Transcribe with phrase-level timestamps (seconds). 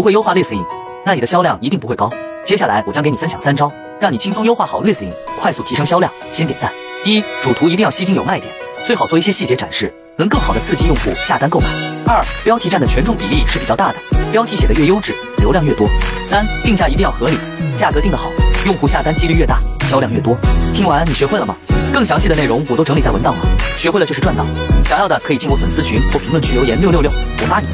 [0.00, 0.64] 不会优化 listing，
[1.04, 2.10] 那你的销量一定不会高。
[2.42, 6.10] 接下来我将给你分享三招，让你轻松优化好 listing，快速提升销量。
[6.32, 6.72] 先点赞。
[7.04, 8.50] 一、主图一定要吸睛有卖点，
[8.86, 11.66] 最好做一些细节展示，能更好的刺激用户下单购买。
[12.06, 13.98] 二、标题占的权重比例是比较大的，
[14.32, 15.86] 标题写的越优质，流量越多。
[16.24, 17.36] 三、定价一定要合理，
[17.76, 18.30] 价格定得好，
[18.64, 20.34] 用户下单几率越大，销量越多。
[20.72, 21.54] 听完你学会了吗？
[21.92, 23.44] 更详细的内容我都整理在文档了，
[23.76, 24.46] 学会了就是赚到。
[24.82, 27.10] 想要的可以进我粉丝群或评论区留言六六六，
[27.42, 27.66] 我发你。